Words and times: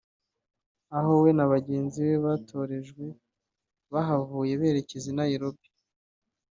Aho 0.97 1.11
we 1.23 1.29
na 1.37 1.45
bagenzi 1.51 1.97
be 2.07 2.15
batorejwe 2.25 3.05
bahavuye 3.91 4.51
berekeza 4.61 5.05
i 5.11 5.15
Nairobi 5.19 5.67